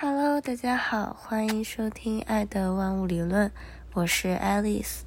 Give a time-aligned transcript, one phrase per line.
[0.00, 3.48] Hello，大家好，欢迎收听《爱的万物理论》，
[3.94, 5.00] 我是 Alice。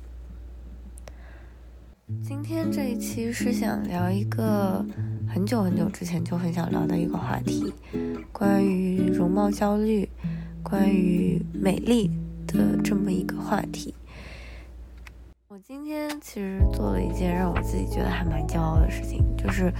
[2.21, 4.85] 今天这一期是想聊一个
[5.33, 7.73] 很久很久之前就很想聊的一个话题，
[8.33, 10.09] 关于容貌焦虑，
[10.61, 12.11] 关于美丽
[12.45, 13.95] 的这么一个话题。
[15.47, 19.71] 我今天其实做了一件让我自己觉得还蛮骄傲的事情，就是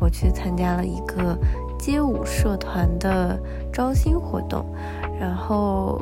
[0.00, 1.36] 我去参加了一个
[1.80, 3.38] 街舞社团的
[3.72, 4.64] 招新活动。
[5.18, 6.00] 然后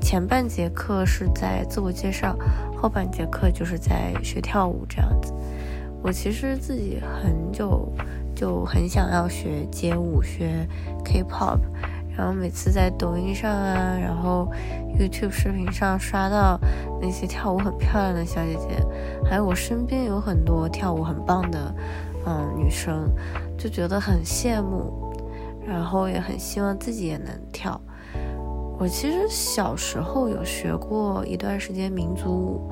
[0.00, 2.36] 前半节课是在自我介绍，
[2.76, 5.32] 后半节课就是在学跳舞这样子。
[6.02, 7.92] 我其实自己很久
[8.34, 10.68] 就很想要学街舞，学
[11.04, 11.58] K-pop。
[12.16, 14.50] 然后每次在抖音上啊，然后
[14.98, 16.58] YouTube 视频上刷到
[16.98, 18.82] 那些跳舞很漂亮的小姐姐，
[19.22, 21.74] 还有我身边有很多跳舞很棒的
[22.24, 23.10] 嗯女生，
[23.58, 25.05] 就觉得很羡慕，
[25.66, 27.80] 然后也很希望自己也能跳。
[28.78, 32.70] 我其实小时候有学过一段时间民族舞，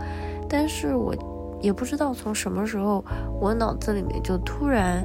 [0.48, 1.14] 但是我
[1.60, 3.04] 也不知道从什么时候，
[3.40, 5.02] 我脑子里面就突然。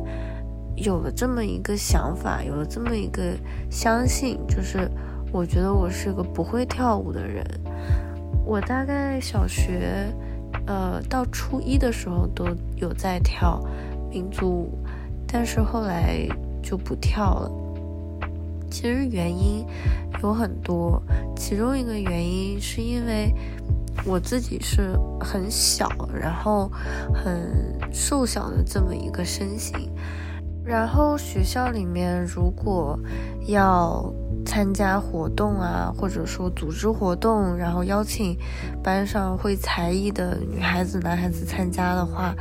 [0.75, 3.21] 有了这么一个想法，有了这么一个
[3.69, 4.89] 相信，就是
[5.29, 7.45] 我觉得我是个不会跳舞的人。
[8.45, 10.09] 我大概小学，
[10.67, 12.45] 呃，到初一的时候都
[12.77, 13.61] 有在跳
[14.09, 14.77] 民族舞，
[15.27, 16.25] 但是后来
[16.63, 17.51] 就不跳了。
[18.69, 19.65] 其实原因
[20.21, 21.01] 有很多，
[21.35, 23.33] 其中一个原因是因为
[24.05, 26.71] 我自己是很小，然后
[27.13, 29.89] 很瘦小的这么一个身形。
[30.63, 32.97] 然后学校里面如果
[33.47, 34.13] 要
[34.45, 38.37] 参加活动啊，或者说组织活动，然后邀请
[38.83, 42.35] 班上会才艺的女孩子、男孩子参加的话，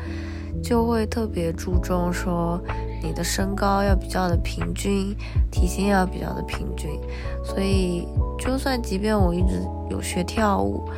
[0.63, 2.61] 就会特别注重说
[3.03, 5.15] 你的身高要比较的平均，
[5.51, 6.91] 体型要比较的平均。
[7.45, 8.07] 所以
[8.39, 10.89] 就算即便我一直有学跳舞，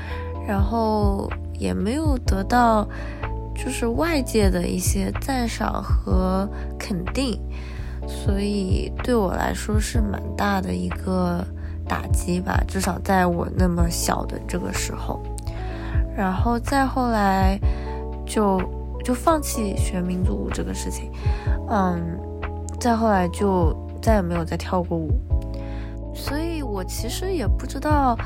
[0.47, 2.86] 然后也没有得到。
[3.62, 7.38] 就是外界的一些赞赏和肯定，
[8.09, 11.44] 所以对我来说是蛮大的一个
[11.87, 12.59] 打击吧。
[12.66, 15.20] 至少在我那么小的这个时候，
[16.16, 17.60] 然后再后来
[18.25, 18.59] 就
[19.10, 21.10] 就放弃学民族舞这个事情，
[21.69, 22.16] 嗯，
[22.78, 25.10] 再后来就再也没有再跳过舞。
[26.15, 28.16] 所以我其实也不知道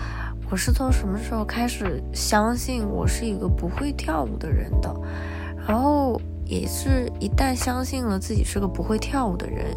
[0.51, 4.95] 我是从什么时候开始相信我是一个不会跳舞的人的。
[5.67, 9.75] 然后也是一旦相信了自己是个不会跳舞的人，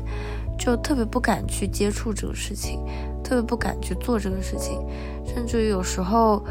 [0.60, 2.84] 就特别不敢去接触这个事情，
[3.24, 4.86] 特别不敢去做这个事情，
[5.26, 6.44] 甚至于有时候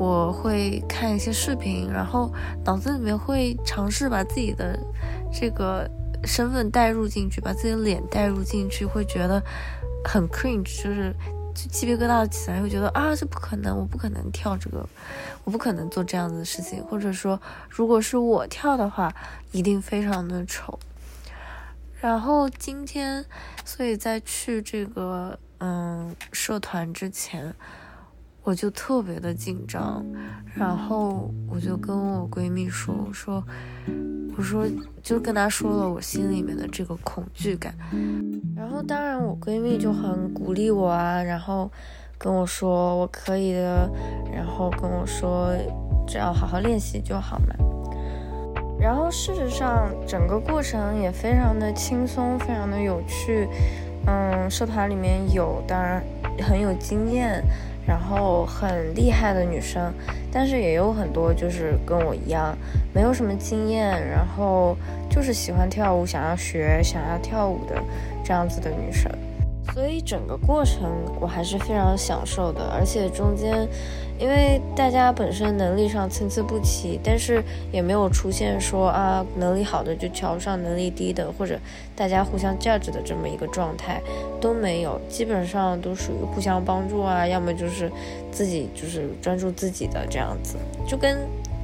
[0.00, 2.32] 我会看一些视频，然后
[2.64, 4.80] 脑子里面会尝试把自己的
[5.30, 5.86] 这个
[6.24, 9.42] 身份带入进去，把自己的脸带入进去，会觉得
[10.02, 11.14] 很 cringe，就是。
[11.52, 14.88] 就鸡皮疙瘩起来，会觉得啊，这不可能，我不可能跳这个，
[15.42, 17.38] 我不可能做这样子的事情，或者说，
[17.68, 19.12] 如果是我跳的话，
[19.50, 20.78] 一定非常的丑。
[22.00, 23.24] 然后今天，
[23.64, 27.52] 所以在去这个嗯社团之前。
[28.42, 30.04] 我就特别的紧张，
[30.54, 33.44] 然后我就跟我闺蜜说：“我说，
[34.36, 34.66] 我说，
[35.02, 37.74] 就跟她说了我心里面的这个恐惧感。
[38.56, 41.70] 然后，当然我闺蜜就很鼓励我啊，然后
[42.16, 43.88] 跟我说我可以的，
[44.34, 45.54] 然后跟我说
[46.08, 47.54] 只要好好练习就好嘛。
[48.80, 53.46] 然后事实上，整个过程也非常的轻松，非常的有趣。
[54.06, 56.02] 嗯，社团里面有，当然
[56.40, 57.44] 很有经验。”
[57.90, 59.92] 然后很厉害的女生，
[60.30, 62.56] 但是也有很多就是跟我一样，
[62.94, 64.76] 没有什么经验，然后
[65.10, 67.74] 就是喜欢跳舞，想要学，想要跳舞的
[68.24, 69.10] 这样子的女生。
[69.72, 70.90] 所以整个过程
[71.20, 73.68] 我还是非常享受的，而且中间，
[74.18, 81.58] 因为大家本身能力上参差不齐，但是也没有出现说啊能力好的就瞧不上能力低的，或者
[81.94, 84.02] 大家互相 judge 的这么一个状态
[84.40, 87.90] 都没有，基本上都属于互相帮助啊，要么就是
[88.32, 90.56] 自己就是专注自己的这样子，
[90.86, 91.18] 就跟。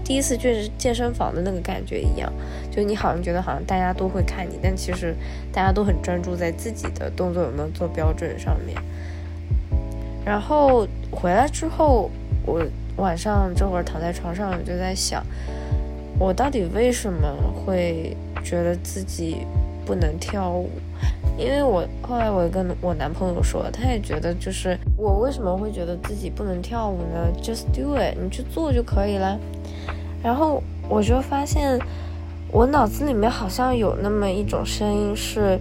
[0.06, 2.32] 第一次去健身房的那个感觉一样，
[2.70, 5.12] 就你好像觉得好像大家都会看你，但其实
[5.52, 8.78] 大家都很专注在自己的动作有没有做标准上面。
[10.24, 12.08] 然后回来之后，
[12.44, 12.64] 我
[12.98, 15.26] 晚上这会儿躺在床上，我就在想，
[16.20, 17.28] 我到底为什么
[17.64, 19.38] 会觉得自己
[19.84, 20.70] 不能跳舞？
[21.36, 29.36] 因为我后来我跟我男朋友说，他也觉得就是我为什么会觉得自己不能跳舞呢？Just do it，你去做就可以了。
[30.26, 31.78] 然后我就发现，
[32.50, 35.56] 我脑子里面好像有那么一种声音，是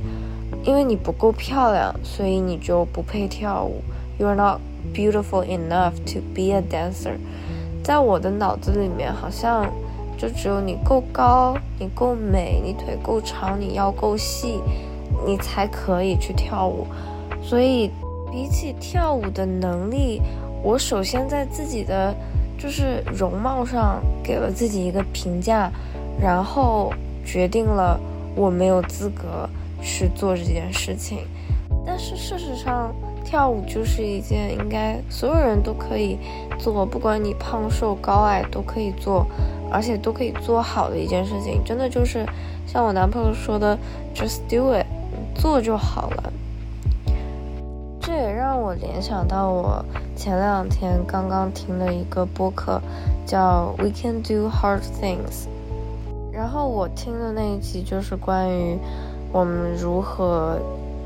[0.64, 3.84] 因为你不够漂亮，所以你就不配跳舞。
[4.18, 4.60] You're not
[4.92, 7.14] beautiful enough to be a dancer。
[7.84, 9.68] 在我的脑子里面，好像
[10.18, 14.60] 就只有你够高，你够美，你腿够长，你腰够细，
[15.28, 16.88] 你才可以去跳舞。
[17.44, 17.92] 所以，
[18.32, 20.24] 比起跳舞的能力，
[20.64, 22.16] 我首先在自己的
[22.58, 25.72] 就是容貌上给了自己一个评价，
[26.20, 26.92] 然后
[27.26, 28.00] 决定了
[28.36, 29.50] 我没有资格
[29.82, 31.20] 去做这件事情。
[31.86, 32.94] 但是事实上，
[33.24, 36.18] 跳舞就是一件应该所有人都可以
[36.58, 39.26] 做，不管你胖瘦高矮都可以做，
[39.72, 41.62] 而且都可以做好的一件事情。
[41.64, 42.26] 真的就是
[42.66, 43.78] 像我男朋友说的
[44.16, 44.86] ，just do it，
[45.36, 46.34] 做就好了。
[48.00, 49.84] 这也让我联想到我
[50.16, 52.82] 前两天刚刚听了一个播客，
[53.26, 55.46] 叫《We Can Do Hard Things》。
[56.32, 58.78] 然后我听的那一集就是关于
[59.32, 60.58] 我们如何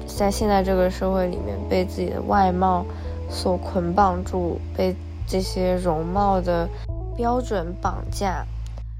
[0.05, 2.85] 在现在这个社会里面被自己的外貌
[3.29, 4.95] 所捆绑住，被
[5.27, 6.69] 这些容貌的
[7.17, 8.45] 标准绑架。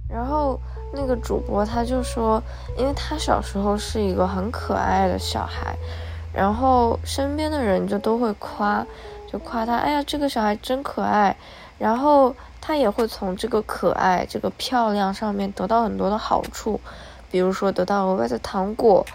[0.10, 0.60] 然后
[0.92, 2.42] 那个主播他就说，
[2.78, 5.76] 因为他小时候是一个很可爱的小孩。
[6.32, 8.86] 然后身边的人就都会夸，
[9.32, 11.36] 就夸他，哎呀，这个小孩真可爱。
[11.78, 16.80] 然后他也会从这个可爱、这个漂亮上面得到很多的好处，
[17.30, 19.06] 比如说得到额外的糖果，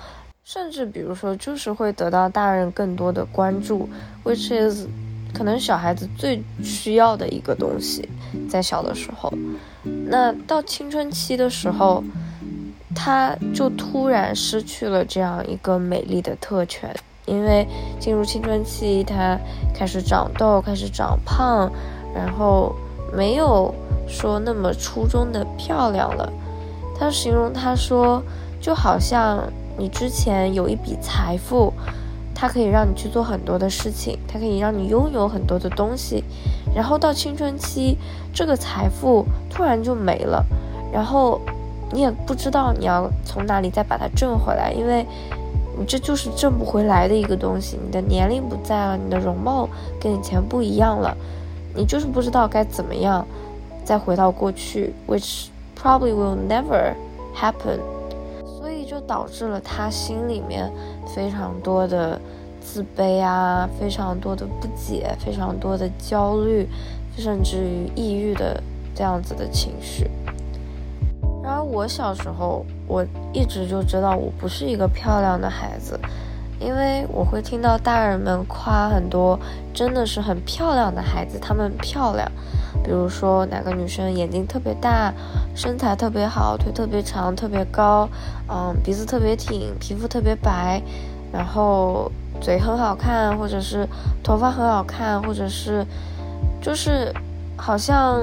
[0.44, 3.88] 甚至比如说就是会得到大人更多的关注
[4.24, 4.86] ，which is
[5.34, 8.08] 可能小孩子最需要的一个东西，
[8.48, 9.32] 在小的时候。
[10.06, 12.02] 那到青春期的时候。
[12.96, 16.94] 他就突然失去了这样一个美丽的特权，
[17.26, 17.66] 因为
[17.98, 19.38] 进入青春期，他
[19.74, 21.70] 开始长痘，开始长胖，
[22.14, 22.74] 然后
[23.12, 23.74] 没有
[24.06, 26.32] 说那么初中的漂亮了。
[26.98, 28.22] 他形容他说，
[28.60, 29.42] 就好像
[29.76, 31.72] 你之前有一笔财富，
[32.34, 36.22] 它可以让你去做很多的事情，它可以让你拥有很多的东西，
[36.74, 37.96] 然后到青春期，
[38.32, 40.44] 这个财富突然就没了，
[40.92, 41.40] 然后。
[41.92, 45.06] 你也不知道你要从哪里再把它挣回来，因为
[45.78, 47.78] 你这就是挣不回来的一个东西。
[47.84, 49.68] 你的年龄不在了，你的容貌
[50.00, 51.16] 跟以前不一样了，
[51.74, 53.26] 你就是不知道该怎么样
[53.84, 56.94] 再回到过去，which probably will never
[57.34, 57.78] happen。
[58.46, 60.70] 所以就导致了他心里面
[61.14, 62.20] 非常多的
[62.60, 66.66] 自卑啊，非常多的不解，非常多的焦虑，
[67.16, 68.62] 甚至于抑郁的
[68.94, 70.08] 这样子的情绪。
[71.42, 75.98] 然而我小时候，我一直就知道我不是一个漂亮的孩子，
[76.60, 79.38] 因为我会听到大人们夸很多
[79.72, 82.30] 真的是很漂亮的孩子，他们漂亮，
[82.84, 85.12] 比如说哪个女生眼睛特别大，
[85.54, 88.08] 身材特别好，腿特别长，特别高，
[88.48, 90.82] 嗯，鼻子特别挺，皮肤特别白，
[91.32, 93.88] 然后嘴很好看，或者是
[94.22, 95.86] 头发很好看，或者是
[96.60, 97.12] 就是
[97.56, 98.20] 好像。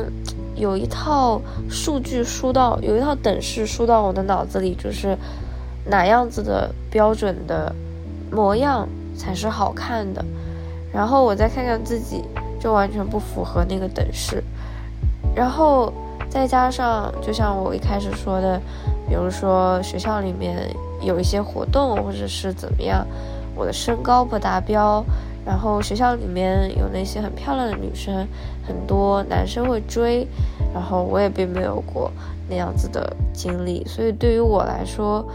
[0.55, 5.17] 有一套数据输到，有一套等式输到我的脑子里，就是
[5.85, 7.73] 哪样子的标准的
[8.31, 8.87] 模样
[9.17, 10.23] 才是好看的，
[10.93, 12.23] 然后我再看看自己，
[12.59, 14.43] 就完全不符合那个等式，
[15.35, 15.91] 然后
[16.29, 18.61] 再加上，就像我一开始说的，
[19.07, 20.69] 比如说学校里面
[21.01, 23.05] 有一些活动，或者是怎么样，
[23.55, 25.03] 我的身高不达标。
[25.45, 28.27] 然后学校里面有那些很漂亮的女生，
[28.63, 30.27] 很多男生会追，
[30.73, 32.11] 然后我也并没有过
[32.47, 35.25] 那样子的经历，所以对于我来说，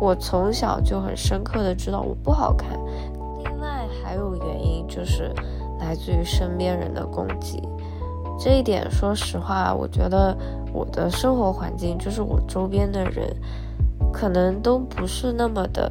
[0.00, 2.70] 我从小就很深刻的知道我不好看。
[3.44, 5.32] 另外还有原因就是
[5.78, 7.62] 来自于身边人的攻击，
[8.38, 10.36] 这一点说实话，我觉得
[10.72, 13.32] 我的生活环境就是我周边的人，
[14.12, 15.90] 可能都不是那么的。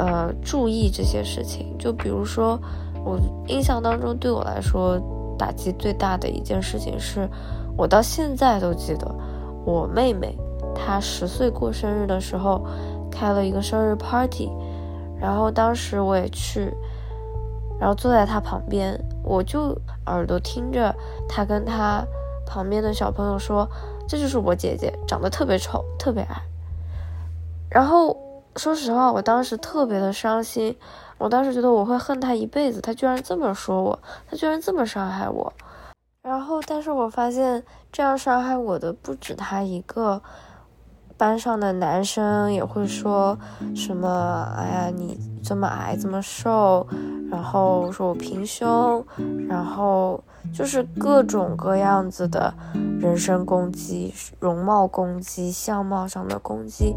[0.00, 2.58] 呃，注意这些事情，就比如说，
[3.04, 4.98] 我印象当中对我来说
[5.36, 7.28] 打击最大的一件事情是，
[7.76, 9.14] 我到现在都记得，
[9.62, 10.34] 我妹妹
[10.74, 12.64] 她十岁过生日的时候
[13.10, 14.50] 开了一个生日 party，
[15.20, 16.72] 然后当时我也去，
[17.78, 19.76] 然后坐在她旁边，我就
[20.06, 20.94] 耳朵听着
[21.28, 22.02] 她跟她
[22.46, 23.68] 旁边的小朋友说，
[24.08, 26.40] 这就是我姐姐，长得特别丑，特别矮，
[27.68, 28.16] 然后。
[28.56, 30.76] 说实话，我当时特别的伤心，
[31.18, 35.52] 我当时觉得我会恨他一辈子，他居然这么说我，他居然这么伤害我。
[36.22, 40.20] 然后，但是我发现这样伤害我的不止他一个，
[41.16, 43.38] 班上的男生也会说
[43.74, 46.86] 什么，哎呀，你这么矮，这么瘦，
[47.30, 49.04] 然后说我平胸，
[49.48, 52.52] 然后就是各种各样子的
[52.98, 56.94] 人身攻击、容貌攻击、相貌上的攻击。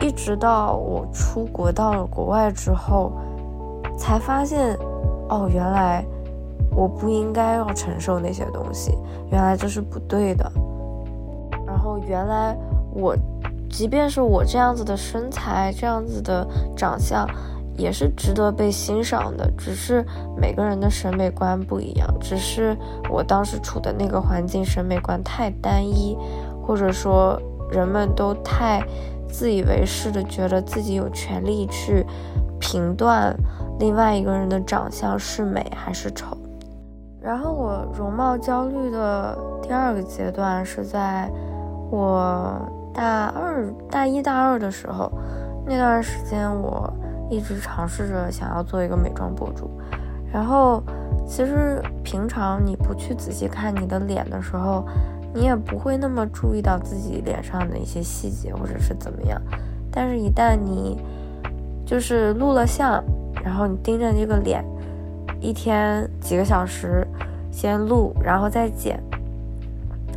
[0.00, 3.12] 一直到我出国到了国外之后，
[3.96, 4.76] 才发现，
[5.28, 6.04] 哦，原来
[6.74, 8.96] 我不应该要承受那些东西，
[9.30, 10.50] 原来这是不对的。
[11.66, 12.56] 然后原来
[12.92, 13.16] 我，
[13.70, 16.46] 即便是我这样子的身材，这样子的
[16.76, 17.28] 长相，
[17.76, 19.50] 也是值得被欣赏的。
[19.56, 20.04] 只是
[20.36, 22.76] 每个人的审美观不一样，只是
[23.10, 26.16] 我当时处的那个环境审美观太单一，
[26.62, 28.80] 或者说人们都太
[29.36, 32.06] 自以为是的觉得自己有权利去
[32.60, 33.36] 评断
[33.80, 36.36] 另外一个人的长相是美还是丑。
[37.20, 41.28] 然后我容貌焦虑的第二个阶段是在
[41.90, 42.54] 我
[42.94, 45.10] 大二、大一、大二的时候，
[45.66, 46.88] 那段时间我
[47.28, 49.68] 一直尝试着想要做一个美妆博主。
[50.32, 50.80] 然后，
[51.26, 54.86] 其实平常你不去仔细看你的脸的时候，
[55.34, 59.40] 你也不会那么注意到自己脸上的一些细节或者是怎么样。
[59.90, 60.98] 但是，一旦你
[61.84, 63.02] 就是录了像，
[63.44, 64.64] 然后你盯着这个脸。
[65.40, 67.06] 一天几个小时，
[67.50, 68.98] 先录，然后再剪，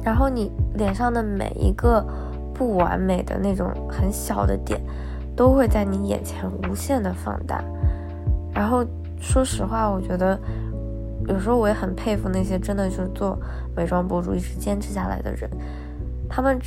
[0.02, 2.06] 然后你脸上的每一个
[2.54, 4.80] 不完美的那种很小的点，
[5.36, 7.62] 都会在你眼前无限的放大。
[8.54, 8.86] 然后
[9.20, 10.40] 说实话，我觉得
[11.28, 13.38] 有时候我也很佩服那些真的就是做
[13.76, 15.50] 美妆博主一直坚持下来的人，
[16.30, 16.60] 他们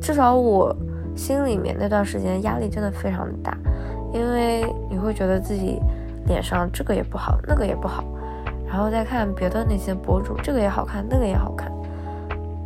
[0.00, 0.74] 至少我
[1.14, 3.56] 心里面那段时间压力真的非常的大，
[4.12, 5.80] 因为你会觉得自己。
[6.26, 8.04] 脸上这个也不好，那个也不好，
[8.68, 11.72] 然后再看别的那些博主，这个也好看，那个也好看，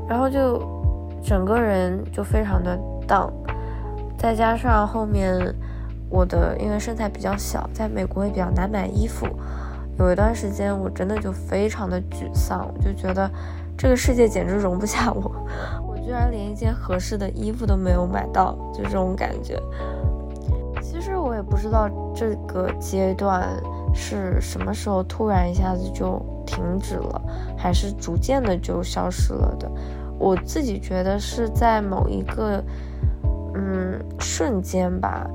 [0.08, 0.60] 然后就
[1.22, 2.76] 整个人就非常的
[3.06, 3.30] down，
[4.18, 5.54] 再加上后面
[6.10, 9.24] 我的因为身材比较小，在美国也比较难买衣服，
[9.98, 13.30] 有一段时间我真的就非常的沮丧，我就觉得
[13.76, 15.30] 这个世界简直容不下我，
[15.86, 19.60] 我居然连一件合适的衣服都没有买到，就这种感觉。
[20.82, 23.48] 其实我也不知道这个阶段
[23.92, 27.20] 是什么时候突然一下子就停止了，
[27.56, 29.70] 还是逐渐的就消失了的。
[30.18, 32.62] 我自己觉得是在某一个
[33.54, 35.28] 嗯瞬间吧，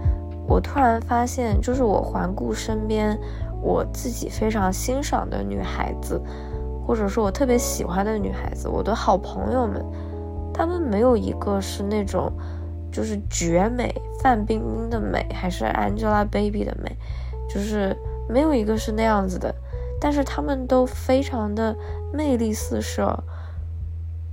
[0.48, 3.18] 我突然发现，就是我环顾身边
[3.62, 6.22] 我自己非常欣赏的女孩子，
[6.86, 9.86] 或者说我特别喜欢的女孩子，我的好朋友们，
[10.54, 12.32] 她们没有一个是那种。
[12.92, 16.98] 就是绝美，范冰冰的美，还是 Angelababy 的美，
[17.48, 17.96] 就是
[18.28, 19.54] 没有一个是那样子的。
[20.02, 21.76] 但是她们都非常的
[22.12, 23.24] 魅力四射，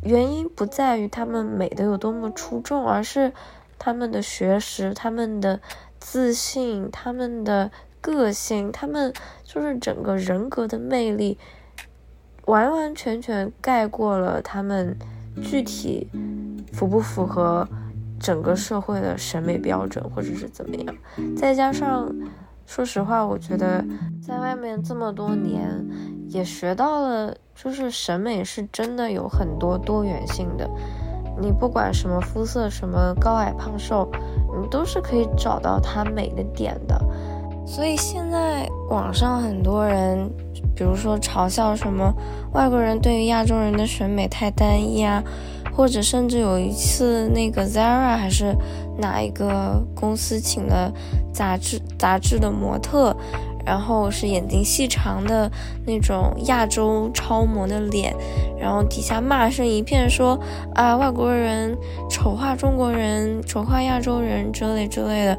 [0.01, 3.31] 原因不在于她们美的有多么出众，而是
[3.79, 5.61] 她们的学识、她们的
[6.01, 7.71] 自信、她们的
[8.13, 9.13] 个性、他们
[9.45, 11.39] 就是整个人格的魅力，
[12.45, 14.97] 完完全全盖过了他们
[15.43, 16.09] 具体
[16.73, 17.67] 符不符合。
[18.19, 20.97] 整个社会的审美标准，或者是怎么样，
[21.37, 22.11] 再加上，
[22.65, 23.85] 说实话，我觉得
[24.27, 25.87] 在外面这么多年，
[26.27, 30.67] 也学到了，就是审美是真的有很多多元性的。
[31.39, 34.11] 你不管什么肤色，什么高矮胖瘦，
[34.59, 36.99] 你都是可以找到它美的点的。
[37.67, 40.31] 所以现在网上很多人，
[40.75, 42.15] 比如说嘲笑什么
[42.53, 45.23] 外国人对于亚洲人的审美太单一啊。
[45.77, 48.57] 或者甚至有一次，那个 Zara 还是
[48.97, 50.91] 哪一个公司请了
[51.35, 53.15] 杂志杂志的模特，
[53.63, 55.51] 然后是眼睛细长的
[55.85, 58.17] 那种亚洲超模的脸，
[58.59, 60.41] 然后底下骂声一片，说
[60.75, 61.77] 啊外国人
[62.09, 65.39] 丑化中国人，丑化亚洲人之类之类的。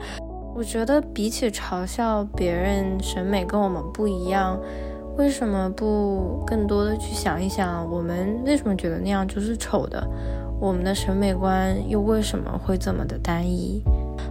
[0.57, 4.59] 我觉得比起嘲笑别人审美跟我们不一样。
[5.15, 10.03] 为什么不更多的去想一想，我们为什么觉得那样就是丑的？
[10.59, 13.83] 我们的审美观又为什么会这么的单一？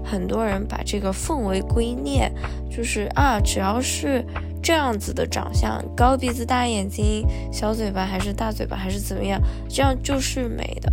[0.04, 2.28] 很多人把这个奉为圭臬，
[2.68, 4.24] 就是啊，只要是
[4.60, 10.92] 这样子的长相，高鼻子、大眼睛、小嘴巴还是大嘴巴还是怎么样，这样就是美的。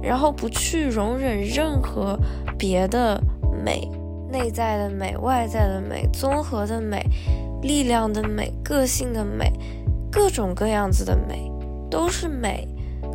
[0.00, 2.16] 然后不去容忍任何
[2.56, 3.20] 别的
[3.64, 3.88] 美，
[4.30, 7.04] 内在的美、外在的美、综合的美。
[7.60, 9.52] 力量的美，个性的美，
[10.12, 11.50] 各种各样子的美
[11.90, 12.68] 都是美，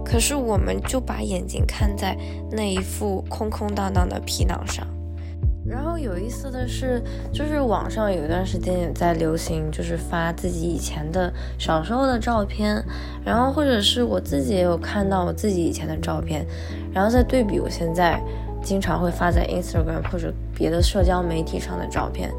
[0.03, 2.13] 可是我们就把眼睛看在
[2.51, 4.85] 那一副空空荡荡的皮囊上。
[5.65, 7.01] 然后有意思的是，
[7.31, 12.83] 就是网上有一段时间也在流行，就是发自己以前的小时候的照片，
[13.23, 16.45] 然后或者是我自己也有看到我自己以前的照片，
[16.93, 18.21] 然后再对比我现在
[18.63, 22.31] 经常会发在 Instagram 或者别的社交媒体上的照片。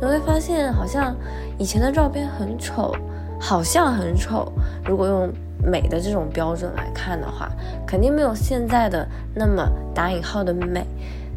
[0.00, 1.14] 你会发现，好像
[1.58, 2.94] 以前的照片很丑，
[3.38, 4.50] 好像很丑。
[4.84, 5.30] 如果用
[5.62, 7.50] 美的这种标准来看的话，
[7.86, 10.84] 肯定没有现在的那么打引号的美。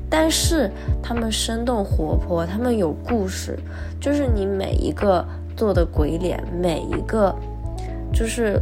[0.09, 0.71] 但是
[1.03, 3.57] 他们生动活泼，他们有故事。
[4.01, 5.23] 就是你每一个
[5.55, 7.33] 做的鬼脸，每一个
[8.11, 8.59] 就是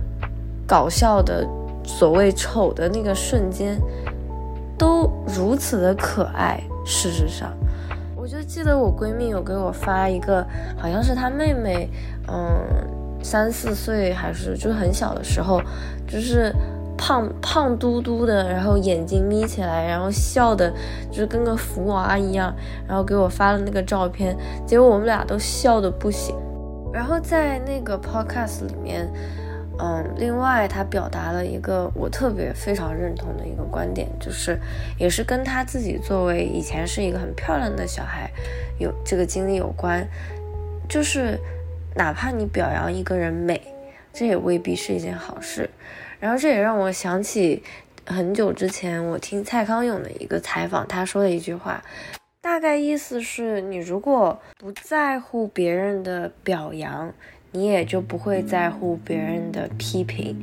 [0.68, 1.48] 搞笑的
[1.84, 3.80] 所谓丑的那个瞬间，
[4.78, 6.62] 都如此的可爱。
[6.86, 7.52] 事实上，
[8.16, 10.46] 我就记得我闺蜜有给我发一个，
[10.78, 11.90] 好像是她妹妹，
[12.30, 12.56] 嗯，
[13.22, 15.62] 三四岁还是就很小的时候，
[16.08, 16.54] 就是
[16.98, 20.72] 胖胖嘟嘟的，然后眼睛眯起来，然后笑的，
[21.12, 22.56] 就是跟个福娃一样，
[22.88, 26.34] 然后给我发了那个照片，结果我们俩都笑的不行。
[26.94, 29.12] 然后在那个 podcast 里面。
[29.80, 34.58] 嗯，另外他表达了一个我特别非常认同的一个观点，就是
[34.98, 38.28] 也是跟他自己作为以前是一个很漂亮的小孩
[38.80, 40.04] 有这个经历有关，
[40.90, 41.40] 就是
[41.96, 43.62] 哪怕你表扬一个人美，
[44.12, 45.70] 这也未必是一件好事。
[46.20, 47.62] 然后这也让我想起
[48.04, 51.84] 很久之前我听蔡康永的一个采访，他说的一句话，
[52.42, 57.14] 大概意思是你如果不在乎别人的表扬。
[57.52, 60.36] 你也就不会在乎别人的批评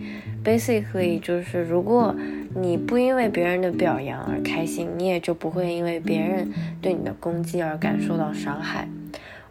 [0.42, 2.14] ，basically 就是如果
[2.56, 8.88] 你不因为别人的表扬而开心，你也就不会因为别人对你的攻击而感受到伤害。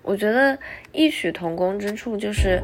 [0.01, 0.57] 我觉得
[0.91, 2.61] 异曲同工之处就是，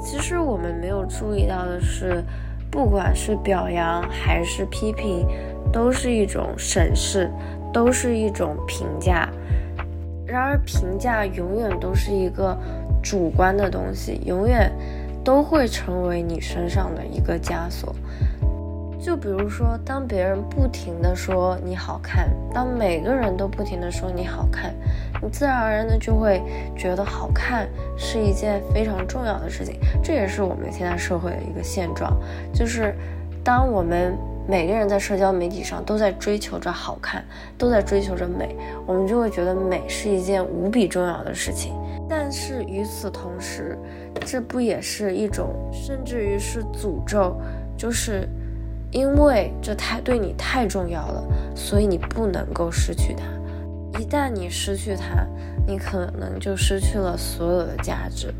[0.00, 2.22] 其实我们没有注意到的是，
[2.70, 5.26] 不管是表扬还是批评，
[5.72, 7.30] 都是一种审视，
[7.72, 9.28] 都是一种评价。
[10.26, 12.56] 然而评价永远都是一个。
[13.02, 14.70] 主观的东西永远
[15.24, 17.94] 都会成为你身上的一个枷锁。
[19.00, 24.74] 就比如说，当别人不停的说你好看，当每个人都不停的说你好看，
[25.22, 26.42] 你自然而然的就会
[26.76, 29.78] 觉得好看是一件非常重要的事情。
[30.02, 32.12] 这也是我们现在社会的一个现状，
[32.52, 32.94] 就是
[33.42, 34.12] 当我们
[34.46, 37.24] 每个人在社交媒体上都在追求着好看，
[37.56, 41.72] 都在追求着美，我们就会觉得美是一件无比重要的事情。
[42.08, 43.78] 但是与此同时，
[44.24, 47.36] 这不也是一种，甚至于是诅咒？
[47.76, 48.28] 就是
[48.90, 53.24] 因为这太对你太重要了，所以你不能够失去它。
[54.00, 55.26] 一旦你失去它，
[55.66, 58.32] 你可能就失去了所有的价值。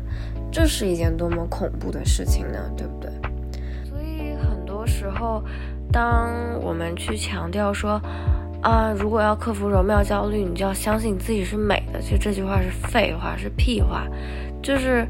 [0.51, 2.59] 这是一件多么恐怖的事情呢？
[2.75, 3.11] 对不对？
[3.85, 5.43] 所以很多时候，
[5.91, 8.01] 当我们去强调说，
[8.61, 12.01] 啊，如果要克服容貌焦虑，你就要相信自己是美的。
[12.01, 14.05] 其实这句话是废话，是屁话。
[14.61, 15.07] 就是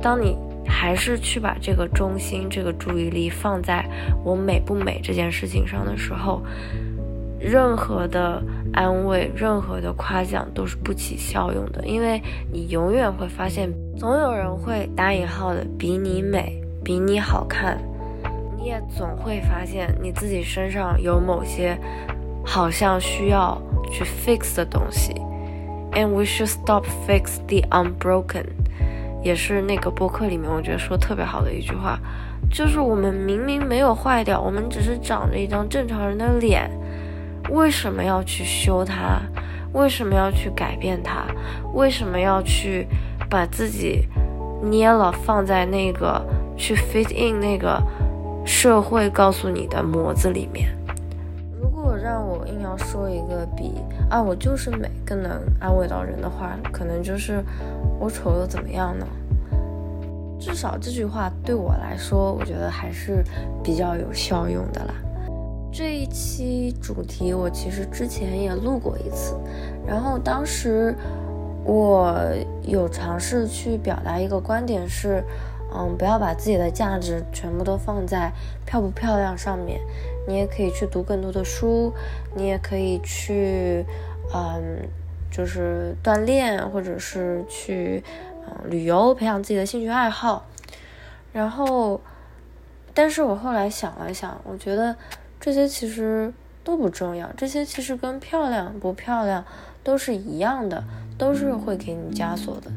[0.00, 0.34] 当你
[0.66, 3.84] 还是去把这个中心、这个注意力放在
[4.24, 6.42] 我美不美这件事情上的时候，
[7.38, 11.86] 任何的安慰、任何的夸奖都是不起效用的。
[11.86, 12.18] 因为
[12.50, 17.78] 你永远会发现，总有人会打引号的比你美、比你好看。
[18.56, 21.78] 你也总会发现你自己身上有某些。
[22.50, 23.60] 好像需要
[23.92, 25.12] 去 fix 的东西
[25.92, 28.46] ，and we should stop fix the unbroken，
[29.22, 31.98] 也是那个播客里面我觉得说特别好的一句话，
[32.50, 36.70] 就是我们明明没有坏掉，我们只是长着一张正常人的脸，
[37.50, 39.20] 为什么要去修它？
[39.74, 41.26] 为什么要去改变它？
[41.74, 42.86] 为什么要去
[43.28, 44.08] 把自己
[44.62, 47.78] 捏了放在那个去 fit in 那个
[48.46, 50.74] 社会告诉你的模子里面？
[52.38, 53.74] 我硬要说一个比
[54.08, 57.42] 啊我就是美更能安慰到人的话，可能就是
[57.98, 59.06] 我丑又怎么样呢？
[60.38, 63.24] 至少这句话对我来说，我觉得还是
[63.62, 64.94] 比较有效用的啦。
[65.72, 69.34] 这一期主题我其实之前也录过一次，
[69.86, 70.94] 然后当时
[71.64, 72.16] 我
[72.62, 75.22] 有尝试去表达一个观点是，
[75.74, 78.32] 嗯，不要把自己的价值全部都放在
[78.64, 79.80] 漂不漂亮上面。
[80.26, 81.92] 你也可以去读更多的书，
[82.34, 83.84] 你也可以去，
[84.34, 84.88] 嗯，
[85.30, 88.02] 就是锻炼，或者是去，
[88.64, 90.46] 旅游，培养自己的兴趣爱好。
[91.32, 92.00] 然后，
[92.92, 94.96] 但是我后来想了想，我觉得
[95.40, 96.32] 这些其实
[96.64, 99.44] 都不重要，这些其实跟漂亮不漂亮
[99.82, 100.82] 都是一样的，
[101.16, 102.70] 都是会给你枷锁的。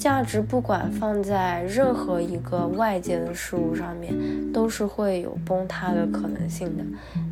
[0.00, 4.14] 价值不管放在任何一个外界的事物上面，
[4.50, 6.82] 都是会有崩塌的可能性的。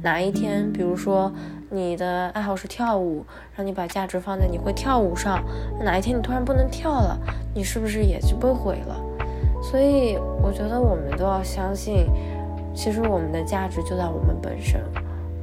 [0.03, 1.33] 哪一天，比如说
[1.71, 3.25] 你的爱好是跳舞，
[3.57, 5.43] 让你把价值放在你会跳舞上，
[5.83, 7.19] 哪一天你突然不能跳了，
[7.55, 8.95] 你是不是也就被毁了？
[9.63, 12.07] 所以我觉得我们都要相信，
[12.75, 14.79] 其实我们的价值就在我们本身，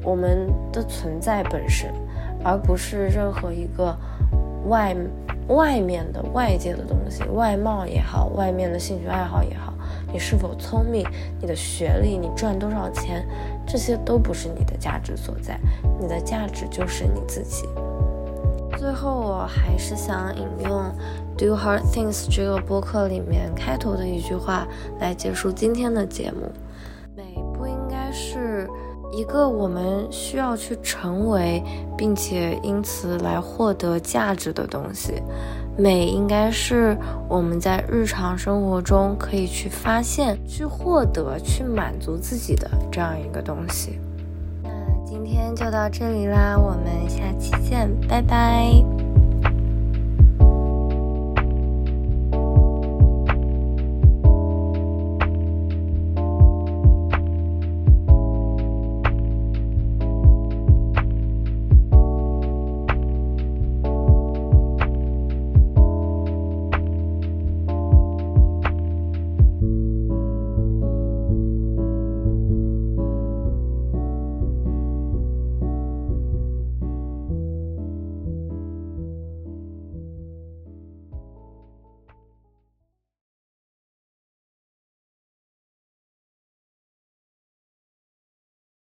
[0.04, 1.92] 我们的存在本身，
[2.44, 3.98] 而不是任何一个
[4.68, 4.96] 外。
[5.48, 9.72] 外面的外界的东西，外貌也好，外面的兴趣爱好也好，
[10.12, 11.08] 你是否聪明，
[11.40, 13.24] 你的学历，你赚多少钱，
[13.64, 15.60] 这些都不是你的价值所在，
[16.02, 17.68] 你的价值就是你自己。
[18.76, 20.92] 最后，我还是想引用
[21.38, 24.68] Do Hard Things 这个播客里面开头的一句话
[25.00, 26.52] 来结束今天的节目。
[29.16, 31.64] 一个我们需要去成为，
[31.98, 35.14] 并且因此来获得价值的东西。
[35.78, 36.98] 美应该是
[37.30, 44.00] 我们在日常生活中可以去发现、去获得、去满足自己的这样一个东西。
[44.64, 44.70] 那
[45.06, 48.95] 今天就到这里啦，我们下期见，拜拜。